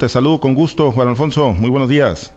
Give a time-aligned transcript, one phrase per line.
[0.00, 1.52] Te saludo con gusto, Juan Alfonso.
[1.52, 2.32] Muy buenos días.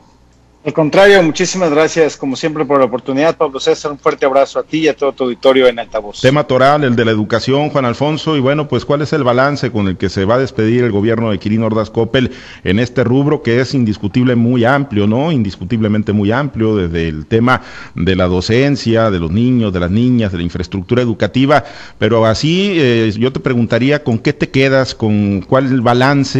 [0.63, 3.91] Al contrario, muchísimas gracias como siempre por la oportunidad, Pablo César.
[3.91, 6.21] Un fuerte abrazo a ti y a todo tu auditorio en altavoz.
[6.21, 8.37] Tema toral, el de la educación, Juan Alfonso.
[8.37, 10.91] Y bueno, pues cuál es el balance con el que se va a despedir el
[10.91, 12.31] gobierno de Quirino Ordaz Coppel
[12.63, 15.31] en este rubro que es indiscutible muy amplio, ¿no?
[15.31, 17.63] Indiscutiblemente muy amplio, desde el tema
[17.95, 21.63] de la docencia, de los niños, de las niñas, de la infraestructura educativa.
[21.97, 26.39] Pero así eh, yo te preguntaría con qué te quedas, con cuál balance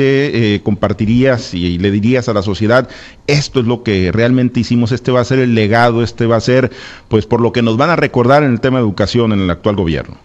[0.55, 2.87] eh, compartirías y le dirías a la sociedad,
[3.31, 6.41] esto es lo que realmente hicimos, este va a ser el legado, este va a
[6.41, 6.71] ser,
[7.07, 9.49] pues, por lo que nos van a recordar en el tema de educación en el
[9.49, 10.17] actual gobierno.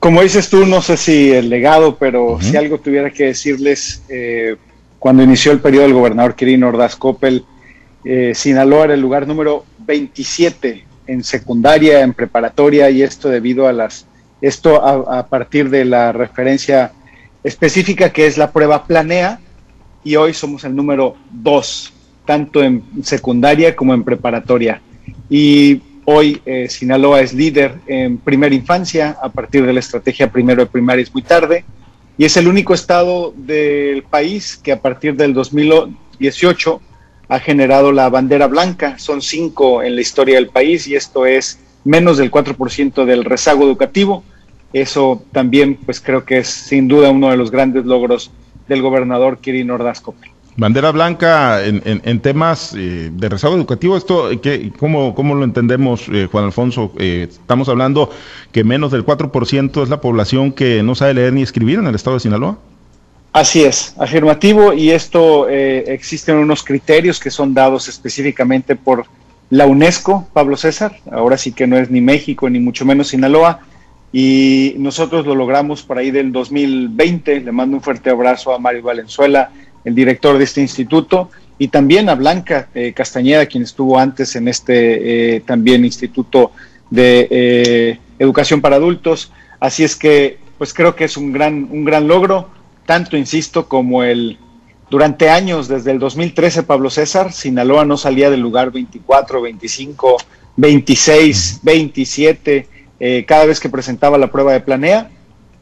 [0.00, 4.56] Como dices tú, no sé si el legado, pero si algo tuviera que decirles, eh,
[4.98, 7.44] cuando inició el periodo del gobernador Quirino Ordaz Coppel,
[8.04, 13.72] eh, Sinaloa era el lugar número 27 en secundaria, en preparatoria, y esto debido a
[13.72, 14.06] las,
[14.42, 16.92] esto a, a partir de la referencia
[17.42, 19.40] específica que es la prueba planea,
[20.04, 21.93] y hoy somos el número 2
[22.24, 24.80] tanto en secundaria como en preparatoria.
[25.28, 30.62] Y hoy eh, Sinaloa es líder en primera infancia a partir de la estrategia primero
[30.62, 31.64] de primaria es muy tarde.
[32.16, 36.80] Y es el único estado del país que a partir del 2018
[37.28, 38.98] ha generado la bandera blanca.
[38.98, 43.64] Son cinco en la historia del país y esto es menos del 4% del rezago
[43.64, 44.22] educativo.
[44.72, 48.30] Eso también, pues creo que es sin duda uno de los grandes logros
[48.68, 50.00] del gobernador Kirin Ordaz
[50.56, 56.08] Bandera blanca en, en, temas eh, de rezago educativo, esto, ¿qué, cómo, ¿cómo, lo entendemos,
[56.12, 56.92] eh, Juan Alfonso?
[56.96, 58.10] Eh, estamos hablando
[58.52, 61.96] que menos del 4% es la población que no sabe leer ni escribir en el
[61.96, 62.56] estado de Sinaloa.
[63.32, 69.06] Así es, afirmativo, y esto existen unos criterios que son dados específicamente por
[69.50, 73.58] la UNESCO, Pablo César, ahora sí que no es ni México ni mucho menos Sinaloa,
[74.12, 78.84] y nosotros lo logramos por ahí del 2020, le mando un fuerte abrazo a Mario
[78.84, 79.50] Valenzuela,
[79.84, 84.48] el director de este instituto, y también a Blanca eh, Castañeda, quien estuvo antes en
[84.48, 86.52] este eh, también Instituto
[86.90, 89.32] de eh, Educación para Adultos.
[89.60, 92.50] Así es que, pues creo que es un gran, un gran logro,
[92.86, 94.38] tanto, insisto, como el,
[94.90, 100.16] durante años, desde el 2013, Pablo César, Sinaloa no salía del lugar 24, 25,
[100.56, 102.68] 26, 27,
[103.26, 105.10] cada vez que presentaba la prueba de planea,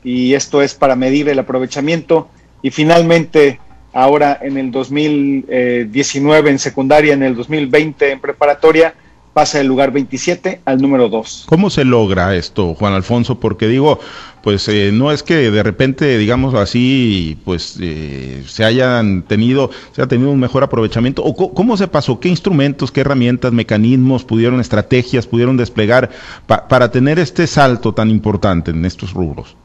[0.05, 2.29] y esto es para medir el aprovechamiento.
[2.63, 3.61] Y finalmente,
[3.93, 8.95] ahora en el 2019 en secundaria, en el 2020 en preparatoria,
[9.33, 11.47] pasa del lugar 27 al número 2.
[11.49, 13.41] ¿Cómo se logra esto, Juan Alfonso?
[13.41, 13.99] Porque digo,
[14.43, 20.03] pues eh, no es que de repente, digamos así, pues eh, se hayan tenido, se
[20.03, 21.25] ha tenido un mejor aprovechamiento.
[21.25, 22.21] ¿O cómo se pasó?
[22.21, 26.11] ¿Qué instrumentos, qué herramientas, mecanismos pudieron, estrategias pudieron desplegar
[26.47, 29.57] para tener este salto tan importante en estos rubros?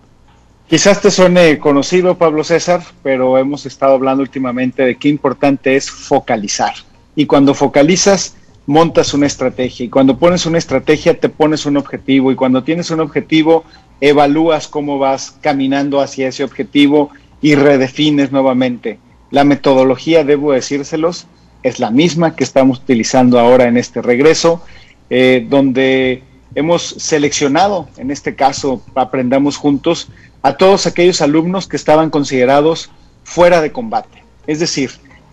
[0.68, 5.90] Quizás te suene conocido, Pablo César, pero hemos estado hablando últimamente de qué importante es
[5.90, 6.74] focalizar.
[7.16, 8.36] Y cuando focalizas,
[8.66, 9.86] montas una estrategia.
[9.86, 12.34] Y cuando pones una estrategia, te pones un objetivo.
[12.34, 13.64] Y cuando tienes un objetivo,
[14.02, 17.12] evalúas cómo vas caminando hacia ese objetivo
[17.42, 19.00] y redefines nuevamente.
[19.32, 21.28] La metodología, debo decírselos,
[21.64, 24.62] es la misma que estamos utilizando ahora en este regreso,
[25.10, 26.24] eh, donde
[26.58, 30.08] hemos seleccionado, en este caso, aprendamos juntos,
[30.42, 32.90] a todos aquellos alumnos que estaban considerados
[33.24, 34.24] fuera de combate.
[34.48, 34.90] Es decir,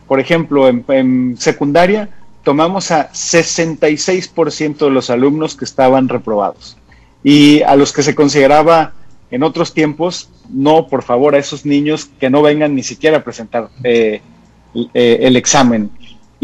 [0.07, 2.11] por ejemplo, en, secundaria
[2.43, 6.77] tomamos a 66% de los alumnos que estaban reprobados
[7.23, 8.93] y a los que se consideraba
[9.31, 13.25] en otros tiempos, no, por favor, a esos niños que no vengan ni siquiera a
[13.25, 14.21] presentar eh,
[14.93, 15.91] eh, el examen.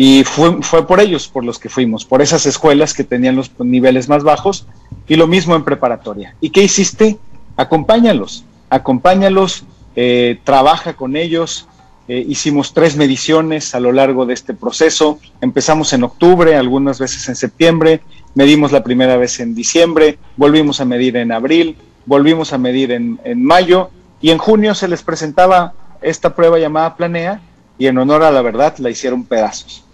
[0.02, 3.50] Y fue, fue por ellos por los que fuimos, por esas escuelas que tenían los
[3.58, 4.66] niveles más bajos
[5.06, 6.34] y lo mismo en preparatoria.
[6.40, 7.18] ¿Y qué hiciste?
[7.56, 9.64] Acompáñalos acompáñalos,
[9.96, 11.66] eh, trabaja con ellos.
[12.08, 15.18] Eh, hicimos tres mediciones a lo largo de este proceso.
[15.40, 18.00] Empezamos en octubre, algunas veces en septiembre,
[18.34, 23.44] medimos la primera vez en diciembre, volvimos a medir en abril, volvimos a medir en,
[23.44, 23.90] mayo
[24.20, 27.40] y en junio se les presentaba esta prueba llamada Planea
[27.78, 29.84] y en honor a la verdad la hicieron pedazos.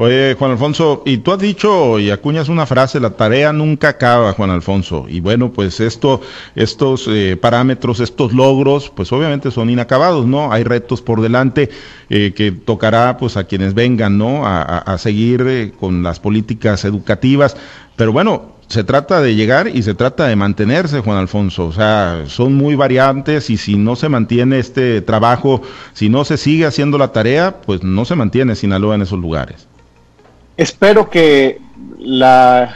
[0.00, 4.32] Oye, Juan Alfonso, y tú has dicho y acuñas una frase, la tarea nunca acaba,
[4.32, 5.06] Juan Alfonso.
[5.08, 6.20] Y bueno, pues esto,
[6.54, 10.52] estos eh, parámetros, estos logros, pues obviamente son inacabados, ¿no?
[10.52, 11.68] Hay retos por delante
[12.10, 14.46] eh, que tocará pues a quienes vengan, ¿no?
[14.46, 17.56] A, seguir eh, con las políticas educativas.
[17.96, 21.66] Pero bueno, se trata de llegar y se trata de mantenerse, Juan Alfonso.
[21.66, 25.62] O sea, son muy variantes y si no se mantiene este trabajo,
[25.94, 29.66] si no se sigue haciendo la tarea, pues no se mantiene Sinaloa en esos lugares.
[30.56, 31.60] Espero que
[31.98, 32.74] la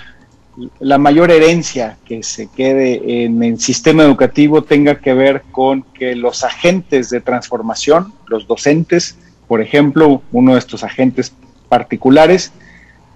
[0.81, 6.15] la mayor herencia que se quede en el sistema educativo tenga que ver con que
[6.15, 9.17] los agentes de transformación, los docentes,
[9.49, 11.33] por ejemplo, uno de estos agentes
[11.69, 12.53] particulares,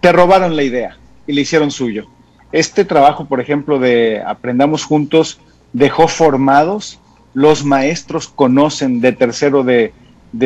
[0.01, 0.97] te robaron la idea
[1.27, 2.07] y le hicieron suyo.
[2.53, 5.41] Este trabajo, por ejemplo, de Aprendamos Juntos,
[5.73, 7.01] dejó formados,
[7.35, 9.93] los maestros conocen de tercero de,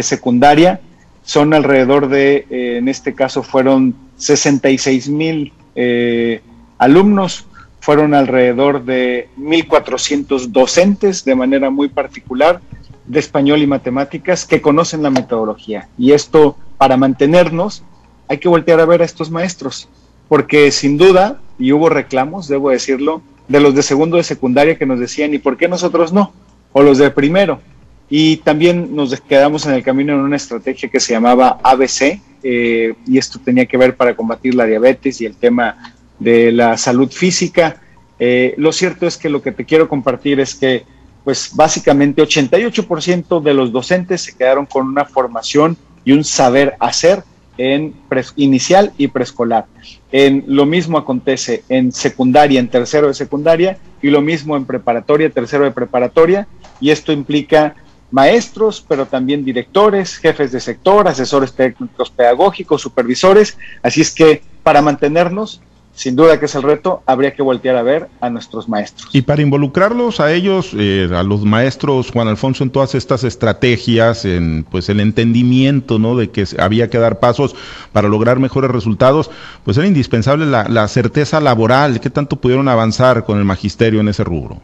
[0.02, 0.80] secundaria,
[1.22, 6.40] son alrededor de, eh, en este caso fueron 66 mil eh,
[6.78, 7.46] alumnos,
[7.80, 12.60] fueron alrededor de 1.400 docentes de manera muy particular
[13.06, 15.88] de español y matemáticas que conocen la metodología.
[15.98, 17.82] Y esto, para mantenernos,
[18.28, 19.88] hay que voltear a ver a estos maestros,
[20.28, 24.86] porque sin duda, y hubo reclamos, debo decirlo, de los de segundo de secundaria que
[24.86, 26.32] nos decían, ¿y por qué nosotros no?
[26.72, 27.60] O los de primero.
[28.08, 32.94] Y también nos quedamos en el camino en una estrategia que se llamaba ABC, eh,
[33.06, 37.10] y esto tenía que ver para combatir la diabetes y el tema de la salud
[37.10, 37.76] física.
[38.18, 40.84] Eh, lo cierto es que lo que te quiero compartir es que,
[41.24, 47.22] pues básicamente 88% de los docentes se quedaron con una formación y un saber hacer
[47.60, 47.94] en
[48.36, 49.66] inicial y preescolar.
[50.12, 55.28] En, lo mismo acontece en secundaria, en tercero de secundaria, y lo mismo en preparatoria,
[55.28, 56.48] tercero de preparatoria,
[56.80, 57.74] y esto implica
[58.10, 63.58] maestros, pero también directores, jefes de sector, asesores técnicos pedagógicos, supervisores.
[63.82, 65.60] Así es que para mantenernos
[66.00, 69.10] sin duda que es el reto, habría que voltear a ver a nuestros maestros.
[69.12, 74.24] Y para involucrarlos a ellos, eh, a los maestros, Juan Alfonso, en todas estas estrategias,
[74.24, 76.16] en pues el entendimiento ¿no?
[76.16, 77.54] de que había que dar pasos
[77.92, 79.30] para lograr mejores resultados,
[79.62, 82.00] pues era indispensable la, certeza laboral.
[82.00, 84.56] ¿Qué tanto pudieron avanzar con el magisterio en ese rubro?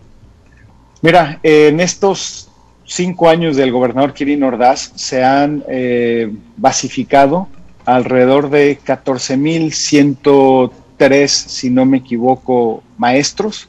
[1.02, 2.48] Mira, en estos
[2.86, 7.48] cinco años del gobernador Kirin Ordaz se han eh, basificado
[7.84, 13.68] alrededor de 14.100 tres, si no me equivoco, maestros,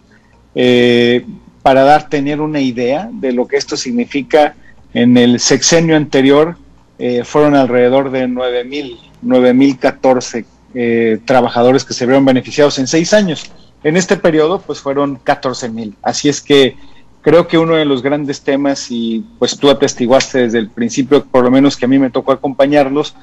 [0.56, 1.26] eh,
[1.62, 4.56] para dar, tener una idea de lo que esto significa.
[4.94, 6.58] En el sexenio anterior
[6.98, 13.52] eh, fueron alrededor de 9.000, 9.014 eh, trabajadores que se vieron beneficiados en seis años.
[13.84, 15.94] En este periodo, pues fueron 14.000.
[16.02, 16.76] Así es que
[17.22, 21.44] creo que uno de los grandes temas, y pues tú atestiguaste desde el principio, por
[21.44, 23.16] lo menos que a mí me tocó acompañarlos,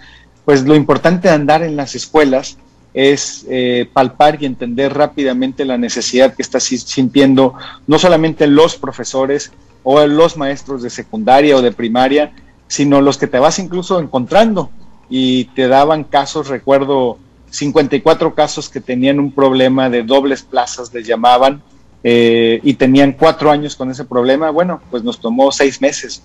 [0.44, 2.58] pues lo importante de andar en las escuelas
[2.94, 7.54] es eh, palpar y entender rápidamente la necesidad que está sintiendo
[7.88, 9.52] no solamente los profesores
[9.82, 12.32] o los maestros de secundaria o de primaria,
[12.68, 14.70] sino los que te vas incluso encontrando
[15.10, 17.18] y te daban casos, recuerdo
[17.50, 21.62] 54 casos que tenían un problema de dobles plazas, les llamaban,
[22.02, 26.22] eh, y tenían cuatro años con ese problema, bueno, pues nos tomó seis meses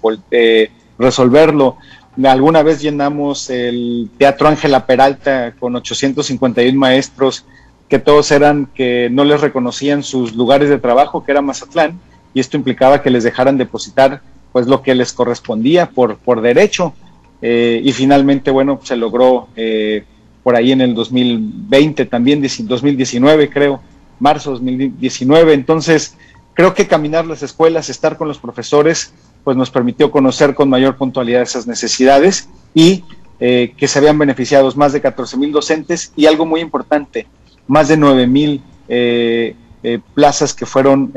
[0.98, 1.78] resolverlo.
[2.26, 7.46] Alguna vez llenamos el Teatro Ángela Peralta con 851 maestros
[7.88, 12.00] que todos eran que no les reconocían sus lugares de trabajo, que era Mazatlán,
[12.34, 14.22] y esto implicaba que les dejaran depositar
[14.52, 16.94] pues lo que les correspondía por, por derecho.
[17.42, 20.04] Eh, y finalmente, bueno, se logró eh,
[20.44, 23.82] por ahí en el 2020, también 2019 creo,
[24.20, 25.54] marzo 2019.
[25.54, 26.16] Entonces,
[26.54, 29.14] creo que caminar las escuelas, estar con los profesores,
[29.50, 33.04] pues nos permitió conocer con mayor puntualidad esas necesidades y
[33.40, 37.26] eh, que se habían beneficiado más de 14 mil docentes y algo muy importante,
[37.66, 41.12] más de 9 mil eh, eh, plazas que fueron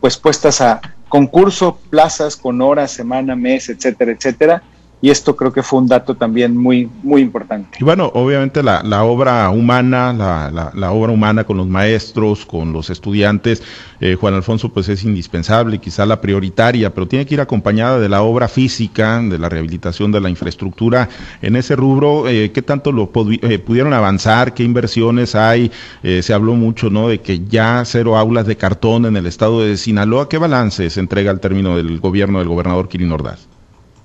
[0.00, 4.64] pues puestas a concurso, plazas con horas, semana, mes, etcétera, etcétera,
[5.00, 7.78] y esto creo que fue un dato también muy, muy importante.
[7.80, 12.72] Y bueno, obviamente la, la obra humana, la, la, obra humana con los maestros, con
[12.72, 13.62] los estudiantes,
[14.00, 18.08] eh, Juan Alfonso, pues es indispensable, quizá la prioritaria, pero tiene que ir acompañada de
[18.08, 21.08] la obra física, de la rehabilitación de la infraestructura
[21.42, 22.28] en ese rubro.
[22.28, 23.10] Eh, ¿Qué tanto lo
[23.42, 24.54] eh, pudieron avanzar?
[24.54, 25.70] ¿Qué inversiones hay?
[26.02, 27.08] se habló mucho, ¿no?
[27.08, 30.28] De que ya cero aulas de cartón en el estado de Sinaloa.
[30.28, 33.48] ¿Qué balance se entrega al término del gobierno del gobernador Kirin Ordaz?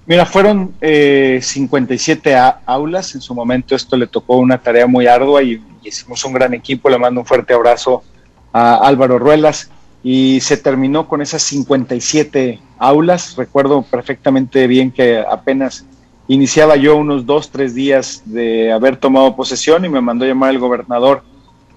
[0.05, 3.15] Mira, fueron 57 eh, aulas.
[3.15, 6.89] En su momento esto le tocó una tarea muy ardua y, hicimos un gran equipo.
[6.89, 8.03] Le mando un fuerte abrazo
[8.51, 9.71] a Álvaro Ruelas
[10.03, 13.35] y se terminó con esas 57 aulas.
[13.37, 15.85] Recuerdo perfectamente bien que apenas
[16.27, 20.59] iniciaba yo unos dos, tres días de haber tomado posesión y me mandó llamar el
[20.59, 21.23] gobernador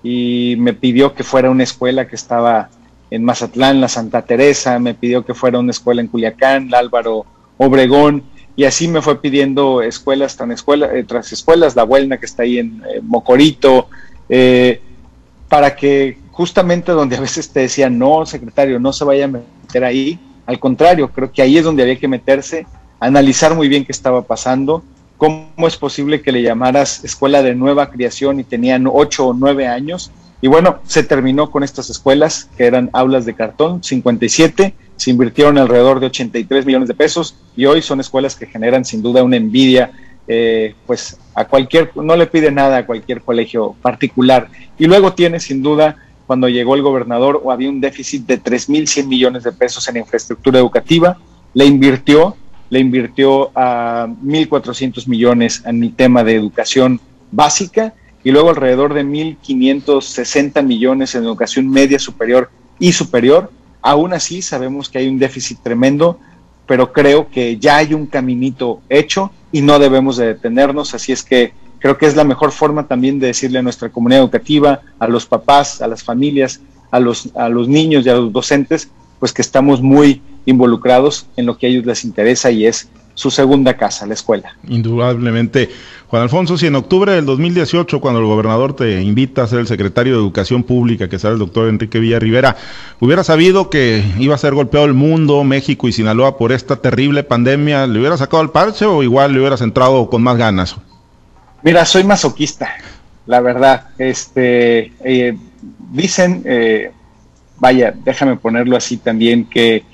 [0.02, 2.70] y me pidió que fuera una escuela que estaba
[3.10, 7.24] en Mazatlán, la Santa Teresa, me pidió que fuera una escuela en Culiacán, Álvaro
[7.58, 8.22] Obregón,
[8.56, 12.42] y así me fue pidiendo escuelas tan escuela, eh, tras escuelas, la Vuelna que está
[12.42, 13.88] ahí en eh, Mocorito,
[14.28, 14.80] eh,
[15.48, 19.84] para que justamente donde a veces te decían, no, secretario, no se vaya a meter
[19.84, 22.66] ahí, al contrario, creo que ahí es donde había que meterse,
[22.98, 24.82] analizar muy bien qué estaba pasando,
[25.18, 29.66] cómo es posible que le llamaras escuela de nueva creación y tenían ocho o nueve
[29.66, 30.10] años,
[30.42, 35.58] Y bueno, se terminó con estas escuelas que eran aulas de cartón, 57, se invirtieron
[35.58, 39.36] alrededor de 83 millones de pesos y hoy son escuelas que generan sin duda una
[39.36, 39.90] envidia,
[40.26, 44.48] eh, pues a cualquier, no le pide nada a cualquier colegio particular.
[44.78, 49.06] Y luego tiene sin duda, cuando llegó el gobernador, o había un déficit de 3.100
[49.06, 51.18] millones de pesos en infraestructura educativa,
[51.54, 52.36] le invirtió,
[52.70, 57.00] le invirtió a 1.400 millones en el tema de educación
[57.30, 63.50] básica y luego alrededor de 1.560 millones en educación media superior y superior.
[63.86, 66.18] Aún así sabemos que hay un déficit tremendo,
[66.66, 71.22] pero creo que ya hay un caminito hecho y no debemos de detenernos, así es
[71.22, 75.06] que creo que es la mejor forma también de decirle a nuestra comunidad educativa, a
[75.06, 78.90] los papás, a las familias, a los, a los niños y a los docentes,
[79.20, 83.30] pues que estamos muy involucrados en lo que a ellos les interesa y es su
[83.30, 84.54] segunda casa, la escuela.
[84.68, 85.70] Indudablemente.
[86.08, 89.66] Juan Alfonso, si en octubre del 2018, cuando el gobernador te invita a ser el
[89.66, 92.56] secretario de Educación Pública, que será el doctor Enrique Villa Rivera,
[93.00, 97.24] hubiera sabido que iba a ser golpeado el mundo, México y Sinaloa por esta terrible
[97.24, 100.76] pandemia, ¿le hubiera sacado el parche o igual le hubieras entrado con más ganas?
[101.62, 102.68] Mira, soy masoquista,
[103.24, 103.88] la verdad.
[103.96, 105.36] Este, eh,
[105.90, 106.92] dicen, eh,
[107.58, 109.84] vaya, déjame ponerlo así también, que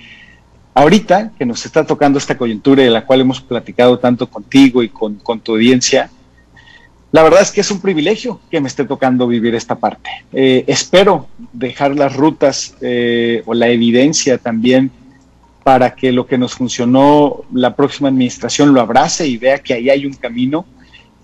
[0.75, 4.89] Ahorita que nos está tocando esta coyuntura de la cual hemos platicado tanto contigo y
[4.89, 6.11] con, tu audiencia,
[7.11, 10.09] la verdad es que es un privilegio que me esté tocando vivir esta parte.
[10.33, 14.91] Eh, espero dejar las rutas eh, o la evidencia también
[15.63, 19.91] para que lo que nos funcionó la próxima administración lo abrace y vea que ahí
[19.91, 20.65] hay un camino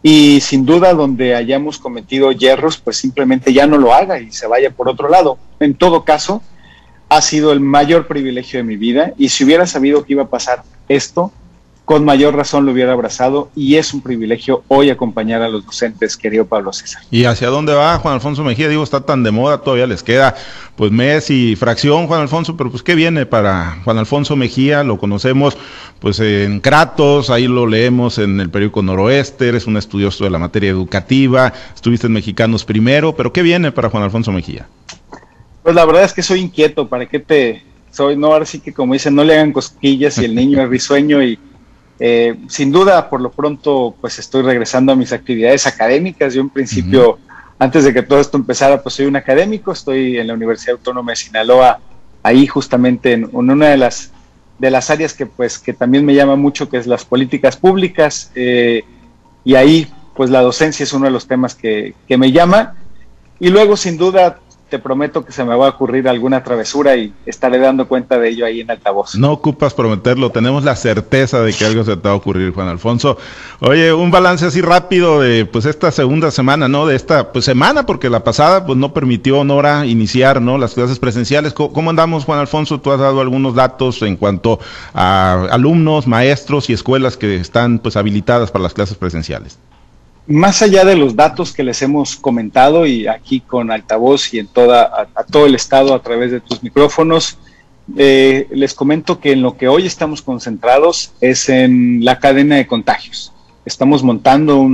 [0.02, 4.46] y sin duda donde hayamos cometido hierros, pues simplemente ya no lo haga y se
[4.46, 5.38] vaya por otro lado.
[5.58, 6.42] En todo caso,
[7.08, 10.28] ha sido el mayor privilegio de mi vida y si hubiera sabido que iba a
[10.28, 11.32] pasar esto,
[11.88, 16.18] con mayor razón lo hubiera abrazado y es un privilegio hoy acompañar a los docentes,
[16.18, 17.00] querido Pablo César.
[17.10, 18.68] ¿Y hacia dónde va Juan Alfonso Mejía?
[18.68, 20.34] Digo, está tan de moda, todavía les queda
[20.76, 24.84] pues mes y fracción Juan Alfonso, pero pues ¿qué viene para Juan Alfonso Mejía?
[24.84, 25.56] Lo conocemos
[25.98, 30.38] pues en Kratos, ahí lo leemos en el periódico Noroeste, eres un estudioso de la
[30.38, 34.66] materia educativa, estuviste en Mexicanos primero, pero ¿qué viene para Juan Alfonso Mejía?
[35.68, 38.16] Pues la verdad es que soy inquieto, ¿para qué te soy?
[38.16, 41.22] No, ahora sí que como dicen, no le hagan cosquillas y el niño es risueño
[41.22, 41.38] y
[42.00, 46.32] eh, sin duda por lo pronto pues estoy regresando a mis actividades académicas.
[46.32, 47.18] Yo en principio,
[47.58, 51.12] antes de que todo esto empezara, pues soy un académico, estoy en la Universidad Autónoma
[51.12, 51.80] de Sinaloa,
[52.22, 54.10] ahí justamente en, una de las
[54.58, 58.32] de las áreas que pues que también me llama mucho, que es las políticas públicas,
[58.34, 58.84] eh,
[59.44, 62.74] y ahí pues la docencia es uno de los temas que, que me llama.
[63.38, 67.12] Y luego, sin duda, te prometo que se me va a ocurrir alguna travesura y
[67.26, 69.14] estaré dando cuenta de ello ahí en altavoz.
[69.14, 72.68] No ocupas prometerlo, tenemos la certeza de que algo se te va a ocurrir, Juan
[72.68, 73.16] Alfonso.
[73.60, 76.86] Oye, un balance así rápido de pues esta segunda semana, ¿no?
[76.86, 80.58] De esta pues semana, porque la pasada pues no permitió Nora iniciar, ¿no?
[80.58, 81.52] Las clases presenciales.
[81.52, 82.80] ¿Cómo, andamos, Juan Alfonso?
[82.80, 84.60] Tú has dado algunos datos en cuanto
[84.94, 89.58] a alumnos, maestros y escuelas que están pues habilitadas para las clases presenciales
[90.28, 94.46] más allá de los datos que les hemos comentado y aquí con altavoz y en
[94.46, 97.38] toda, a, todo el estado a través de tus micrófonos,
[97.96, 102.66] eh, les comento que en lo que hoy estamos concentrados es en la cadena de
[102.66, 103.32] contagios.
[103.64, 104.68] Estamos montando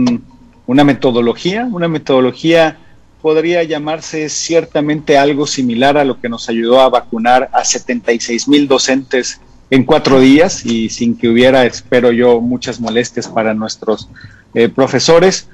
[0.66, 2.78] una metodología, una metodología
[3.22, 8.66] podría llamarse ciertamente algo similar a lo que nos ayudó a vacunar a 76 mil
[8.66, 14.08] docentes en cuatro días y sin que hubiera, espero yo, muchas molestias para nuestros
[14.54, 15.48] eh, profesores,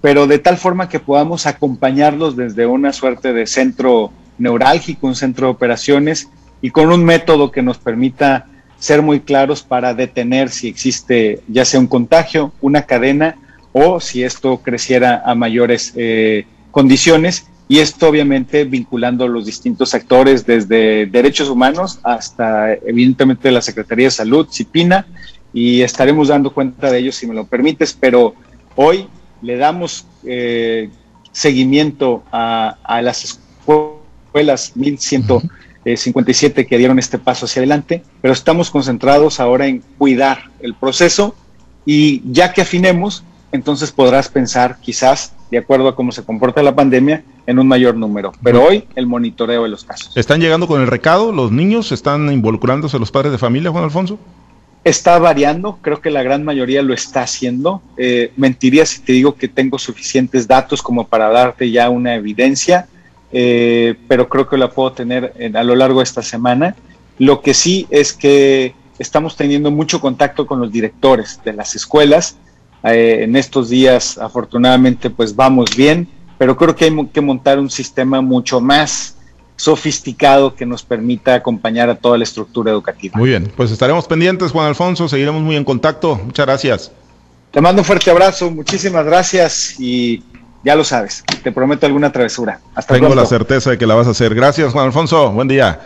[0.00, 5.46] pero de tal forma que podamos acompañarlos desde una suerte de centro neurálgico, un centro
[5.46, 6.28] de operaciones
[6.60, 8.46] y con un método que nos permita
[8.78, 13.36] ser muy claros para detener si existe ya sea un contagio, una cadena
[13.72, 20.46] o si esto creciera a mayores eh, condiciones y esto obviamente vinculando los distintos actores
[20.46, 25.06] desde derechos humanos hasta evidentemente la Secretaría de Salud, CIPINA,
[25.52, 28.34] y estaremos dando cuenta de ello si me lo permites, pero
[28.76, 29.08] Hoy
[29.40, 30.90] le damos eh,
[31.32, 39.66] seguimiento a, las escuelas 1157 que dieron este paso hacia adelante, pero estamos concentrados ahora
[39.66, 41.34] en cuidar el proceso
[41.86, 46.74] y ya que afinemos, entonces podrás pensar quizás, de acuerdo a cómo se comporta la
[46.74, 48.32] pandemia, en un mayor número.
[48.42, 50.16] Pero hoy el monitoreo de los casos.
[50.16, 51.32] ¿Están llegando con el recado?
[51.32, 54.18] ¿Los niños están involucrándose los padres de familia, Juan Alfonso?
[54.86, 57.82] Está variando, creo que la gran mayoría lo está haciendo.
[57.96, 62.86] Eh, mentiría si te digo que tengo suficientes datos como para darte ya una evidencia,
[63.32, 66.76] eh, pero creo que la puedo tener a lo largo de esta semana.
[67.18, 72.36] Lo que sí es que estamos teniendo mucho contacto con los directores de las escuelas.
[72.84, 76.06] Eh, en estos días, afortunadamente, pues vamos bien.
[76.38, 79.15] pero creo que hay que montar un sistema mucho más
[79.56, 83.18] sofisticado que nos permita acompañar a toda la estructura educativa.
[83.18, 86.16] Muy bien, pues estaremos pendientes, Juan Alfonso, seguiremos muy en contacto.
[86.16, 86.92] Muchas gracias.
[87.50, 90.22] Te mando un fuerte abrazo, muchísimas gracias y
[90.62, 92.60] ya lo sabes, te prometo alguna travesura.
[92.74, 94.34] Hasta Tengo la certeza de que la vas a hacer.
[94.34, 95.30] Gracias, Juan Alfonso.
[95.30, 95.80] Buen día.